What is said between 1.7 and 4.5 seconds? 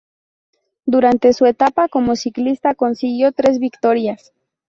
como ciclista consiguió tres victorias.